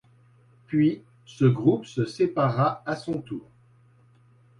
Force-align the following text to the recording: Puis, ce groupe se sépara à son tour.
Puis, 0.65 1.03
ce 1.27 1.45
groupe 1.45 1.85
se 1.85 2.05
sépara 2.05 2.81
à 2.87 2.95
son 2.95 3.21
tour. 3.21 3.45